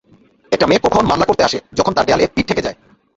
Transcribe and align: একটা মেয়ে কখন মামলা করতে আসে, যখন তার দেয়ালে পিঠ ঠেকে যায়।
একটা 0.51 0.65
মেয়ে 0.67 0.83
কখন 0.83 1.03
মামলা 1.07 1.25
করতে 1.25 1.43
আসে, 1.43 1.57
যখন 1.77 1.91
তার 1.93 2.05
দেয়ালে 2.07 2.25
পিঠ 2.27 2.45
ঠেকে 2.47 2.65
যায়। 2.65 2.77